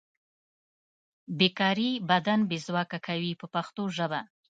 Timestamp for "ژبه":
3.97-4.21